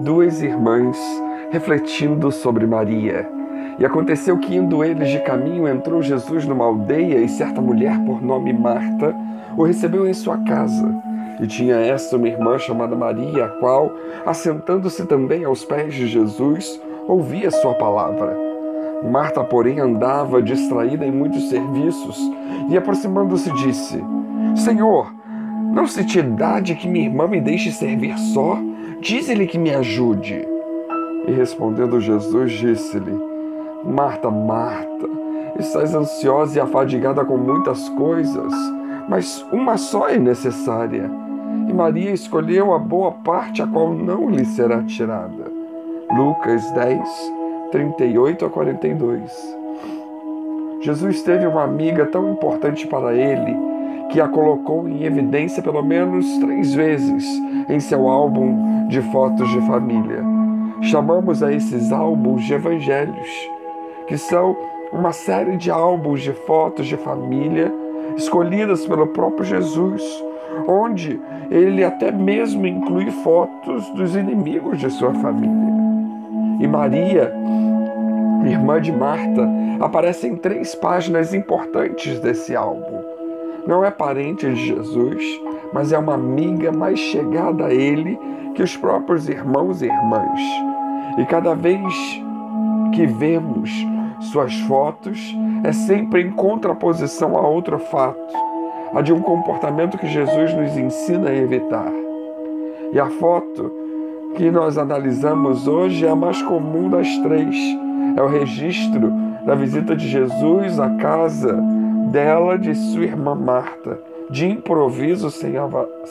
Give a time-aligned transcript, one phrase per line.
[0.00, 0.98] duas irmãs
[1.50, 3.28] refletindo sobre Maria.
[3.78, 8.22] E aconteceu que, indo eles de caminho, entrou Jesus numa aldeia e certa mulher, por
[8.22, 9.14] nome Marta,
[9.56, 10.94] o recebeu em sua casa.
[11.40, 13.92] E tinha esta uma irmã chamada Maria, a qual,
[14.24, 18.36] assentando-se também aos pés de Jesus, ouvia sua palavra.
[19.10, 22.18] Marta, porém, andava distraída em muitos serviços
[22.70, 24.02] e, aproximando-se, disse:
[24.54, 25.14] Senhor,
[25.70, 28.58] não se te dá de que minha irmã me deixe servir só?
[29.06, 30.44] Dize-lhe que me ajude.
[31.28, 33.16] E respondendo Jesus, disse-lhe:
[33.84, 35.08] Marta, Marta,
[35.60, 38.52] estás ansiosa e afadigada com muitas coisas,
[39.08, 41.08] mas uma só é necessária.
[41.68, 45.52] E Maria escolheu a boa parte, a qual não lhe será tirada.
[46.10, 47.32] Lucas 10,
[47.70, 49.56] 38 a 42.
[50.80, 53.75] Jesus teve uma amiga tão importante para ele
[54.10, 57.24] que a colocou em evidência pelo menos três vezes
[57.68, 60.22] em seu álbum de fotos de família.
[60.82, 63.50] Chamamos a esses álbuns de evangelhos,
[64.06, 64.56] que são
[64.92, 67.72] uma série de álbuns de fotos de família
[68.16, 70.02] escolhidas pelo próprio Jesus,
[70.66, 75.76] onde ele até mesmo inclui fotos dos inimigos de sua família.
[76.60, 77.32] E Maria,
[78.44, 79.48] irmã de Marta,
[79.80, 83.05] aparece em três páginas importantes desse álbum.
[83.66, 85.22] Não é parente de Jesus,
[85.72, 88.18] mas é uma amiga mais chegada a ele
[88.54, 90.40] que os próprios irmãos e irmãs.
[91.18, 91.82] E cada vez
[92.94, 93.70] que vemos
[94.20, 98.34] suas fotos, é sempre em contraposição a outro fato,
[98.94, 101.92] a de um comportamento que Jesus nos ensina a evitar.
[102.92, 103.70] E a foto
[104.36, 107.56] que nós analisamos hoje é a mais comum das três.
[108.16, 109.12] É o registro
[109.44, 111.62] da visita de Jesus à casa
[112.16, 114.00] dela de sua irmã Marta,
[114.30, 115.52] de improviso, sem,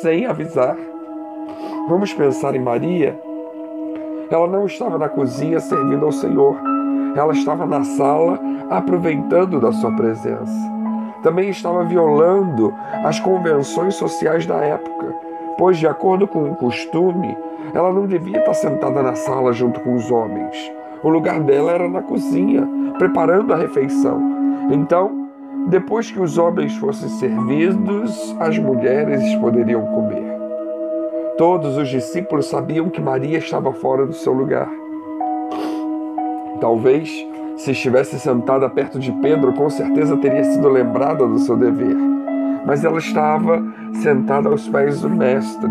[0.00, 0.76] sem avisar.
[1.88, 3.20] Vamos pensar em Maria?
[4.30, 6.56] Ela não estava na cozinha servindo ao Senhor,
[7.16, 8.38] ela estava na sala
[8.70, 10.72] aproveitando da sua presença.
[11.24, 12.72] Também estava violando
[13.04, 15.12] as convenções sociais da época,
[15.58, 17.36] pois, de acordo com o costume,
[17.74, 20.72] ela não devia estar sentada na sala junto com os homens.
[21.02, 22.64] O lugar dela era na cozinha,
[22.98, 24.22] preparando a refeição.
[24.70, 25.27] Então,
[25.66, 30.38] depois que os homens fossem servidos, as mulheres poderiam comer.
[31.36, 34.70] Todos os discípulos sabiam que Maria estava fora do seu lugar.
[36.60, 37.10] Talvez,
[37.56, 41.96] se estivesse sentada perto de Pedro, com certeza teria sido lembrada do seu dever.
[42.66, 43.62] Mas ela estava
[44.02, 45.70] sentada aos pés do Mestre.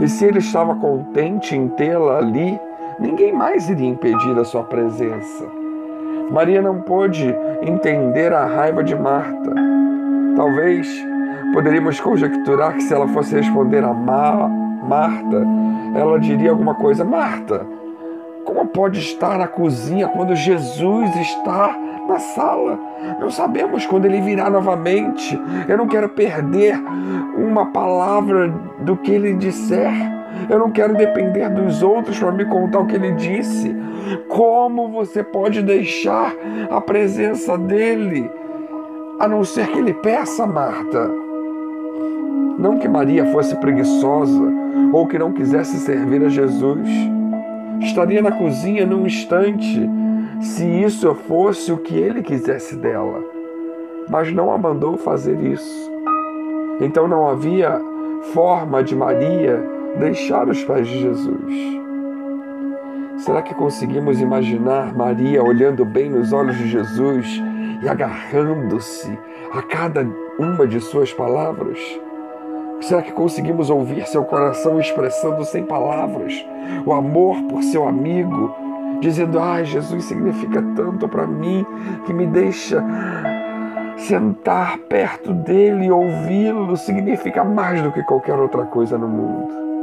[0.00, 2.58] E se ele estava contente em tê-la ali,
[2.98, 5.65] ninguém mais iria impedir a sua presença.
[6.30, 9.54] Maria não pôde entender a raiva de Marta.
[10.36, 10.88] Talvez
[11.52, 14.48] poderíamos conjecturar que se ela fosse responder a Ma
[14.88, 15.42] Marta,
[15.94, 17.66] ela diria alguma coisa: Marta,
[18.44, 21.76] como pode estar na cozinha quando Jesus está
[22.08, 22.78] na sala?
[23.20, 25.38] Não sabemos quando ele virá novamente.
[25.68, 26.78] Eu não quero perder
[27.36, 28.48] uma palavra
[28.80, 29.92] do que ele disser.
[30.48, 33.74] Eu não quero depender dos outros para me contar o que ele disse.
[34.28, 36.34] Como você pode deixar
[36.70, 38.30] a presença dele,
[39.18, 41.10] a não ser que ele peça, Marta?
[42.58, 44.42] Não que Maria fosse preguiçosa
[44.92, 46.88] ou que não quisesse servir a Jesus.
[47.80, 49.88] Estaria na cozinha num instante
[50.40, 53.22] se isso fosse o que ele quisesse dela,
[54.08, 55.90] mas não a mandou fazer isso.
[56.80, 57.80] Então não havia
[58.34, 61.76] forma de Maria deixar os pés de Jesus.
[63.18, 67.42] Será que conseguimos imaginar Maria olhando bem nos olhos de Jesus
[67.82, 69.18] e agarrando-se
[69.52, 70.06] a cada
[70.38, 71.78] uma de suas palavras?
[72.80, 76.34] Será que conseguimos ouvir seu coração expressando sem palavras
[76.84, 78.54] o amor por seu amigo,
[79.00, 81.64] dizendo: Ai, Jesus significa tanto para mim
[82.04, 82.84] que me deixa
[83.96, 89.75] sentar perto dele e ouvi-lo significa mais do que qualquer outra coisa no mundo.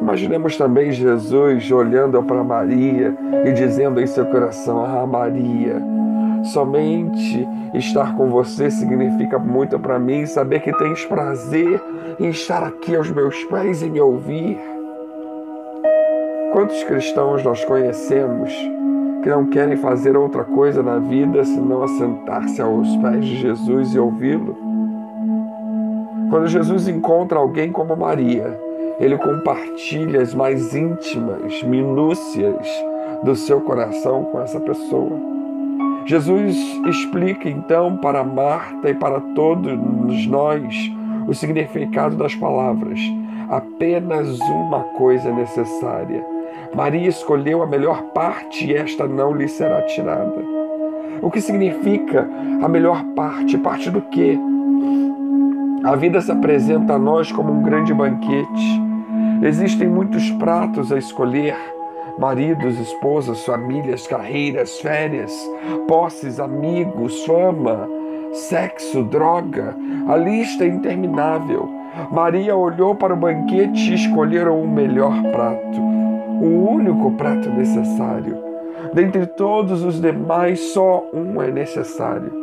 [0.00, 3.14] Imaginemos também Jesus olhando para Maria
[3.44, 5.76] e dizendo em seu coração: Ah, Maria,
[6.44, 11.80] somente estar com você significa muito para mim, saber que tens prazer
[12.18, 14.58] em estar aqui aos meus pés e me ouvir.
[16.52, 18.52] Quantos cristãos nós conhecemos
[19.22, 23.98] que não querem fazer outra coisa na vida senão assentar-se aos pés de Jesus e
[23.98, 24.56] ouvi-lo?
[26.28, 28.58] Quando Jesus encontra alguém como Maria,
[28.98, 32.66] ele compartilha as mais íntimas minúcias
[33.22, 35.18] do seu coração com essa pessoa.
[36.04, 36.56] Jesus
[36.86, 40.74] explica então para Marta e para todos nós
[41.28, 42.98] o significado das palavras:
[43.48, 46.24] Apenas uma coisa é necessária.
[46.74, 50.42] Maria escolheu a melhor parte e esta não lhe será tirada.
[51.20, 52.28] O que significa
[52.62, 53.58] a melhor parte?
[53.58, 54.38] Parte do quê?
[55.84, 58.82] A vida se apresenta a nós como um grande banquete.
[59.42, 61.56] Existem muitos pratos a escolher
[62.18, 65.32] maridos, esposas, famílias, carreiras, férias,
[65.88, 67.88] posses, amigos, fama,
[68.32, 69.74] sexo, droga.
[70.08, 71.68] A lista é interminável.
[72.12, 78.38] Maria olhou para o banquete e escolheram o melhor prato, o único prato necessário.
[78.94, 82.41] Dentre todos os demais, só um é necessário.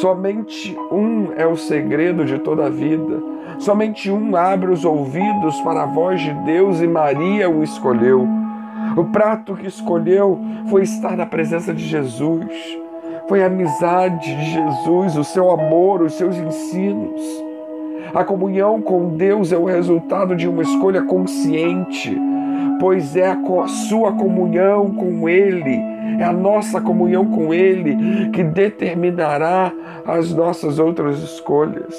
[0.00, 3.22] Somente um é o segredo de toda a vida.
[3.58, 8.26] Somente um abre os ouvidos para a voz de Deus e Maria o escolheu.
[8.96, 12.46] O prato que escolheu foi estar na presença de Jesus,
[13.28, 17.20] foi a amizade de Jesus, o seu amor, os seus ensinos.
[18.14, 22.14] A comunhão com Deus é o resultado de uma escolha consciente,
[22.80, 29.72] pois é a sua comunhão com Ele, é a nossa comunhão com Ele que determinará
[30.06, 31.94] as nossas outras escolhas.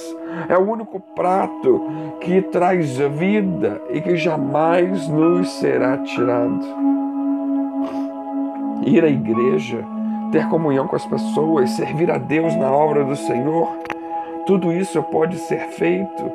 [0.50, 1.82] É o único prato
[2.20, 6.66] que traz vida e que jamais nos será tirado.
[8.86, 9.84] Ir à igreja,
[10.32, 13.70] ter comunhão com as pessoas, servir a Deus na obra do Senhor,
[14.46, 16.32] tudo isso pode ser feito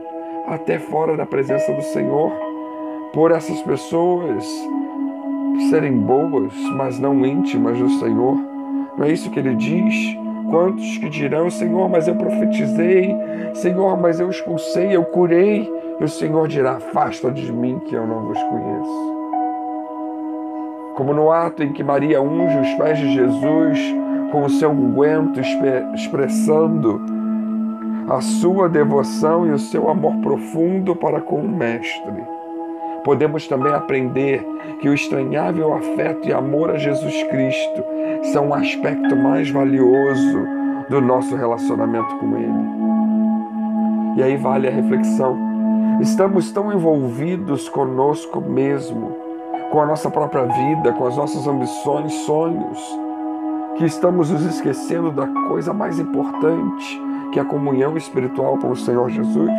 [0.47, 2.33] até fora da presença do Senhor,
[3.13, 4.47] por essas pessoas
[5.71, 8.37] serem boas, mas não íntimas do Senhor.
[8.97, 10.17] Não é isso que ele diz?
[10.51, 13.15] Quantos que dirão, Senhor, mas eu profetizei,
[13.55, 15.71] Senhor, mas eu expulsei, eu curei,
[16.01, 19.19] e o Senhor dirá: Afasta de mim que eu não vos conheço.
[20.95, 23.79] Como no ato em que Maria unge os pés de Jesus
[24.33, 25.41] com o seu unguento,
[25.95, 27.01] expressando
[28.09, 32.38] a sua devoção e o seu amor profundo para com o Mestre.
[33.05, 34.45] Podemos também aprender
[34.81, 37.85] que o estranhável afeto e amor a Jesus Cristo
[38.33, 40.47] são um aspecto mais valioso
[40.89, 42.79] do nosso relacionamento com Ele.
[44.17, 45.37] E aí vale a reflexão.
[46.01, 49.17] Estamos tão envolvidos conosco mesmo,
[49.71, 52.79] com a nossa própria vida, com as nossas ambições, sonhos,
[53.77, 57.01] que estamos nos esquecendo da coisa mais importante,
[57.33, 59.51] que é a comunhão espiritual com o Senhor Jesus?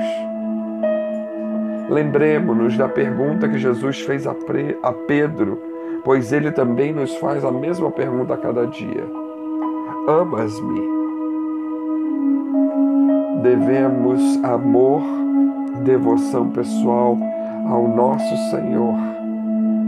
[1.89, 4.35] Lembremos-nos da pergunta que Jesus fez a
[5.07, 5.59] Pedro,
[6.03, 9.03] pois ele também nos faz a mesma pergunta a cada dia:
[10.07, 10.99] Amas-me?
[13.41, 15.01] Devemos amor,
[15.83, 17.17] devoção pessoal
[17.67, 18.95] ao nosso Senhor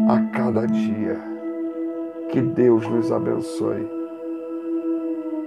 [0.09, 1.19] a cada dia.
[2.29, 4.00] Que Deus nos abençoe.